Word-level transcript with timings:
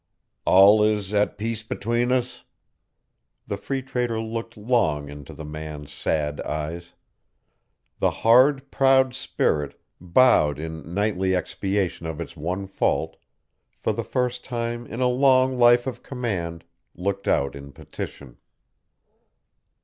"All 0.45 0.81
is 0.83 1.13
at 1.13 1.37
peace 1.37 1.61
between 1.61 2.11
us?" 2.11 2.43
The 3.45 3.55
Free 3.55 3.83
Trader 3.83 4.19
looked 4.19 4.57
long 4.57 5.09
into 5.09 5.31
the 5.31 5.45
man's 5.45 5.93
sad 5.93 6.41
eyes. 6.41 6.93
The 7.99 8.09
hard, 8.09 8.71
proud 8.71 9.13
spirit, 9.13 9.79
bowed 9.99 10.57
in 10.57 10.91
knightly 10.91 11.35
expiation 11.35 12.07
of 12.07 12.19
its 12.19 12.35
one 12.35 12.65
fault, 12.65 13.17
for 13.77 13.93
the 13.93 14.03
first 14.03 14.43
time 14.43 14.87
in 14.87 15.01
a 15.01 15.07
long 15.07 15.59
life 15.59 15.85
of 15.85 16.01
command 16.01 16.63
looked 16.95 17.27
out 17.27 17.55
in 17.55 17.71
petition. 17.71 18.37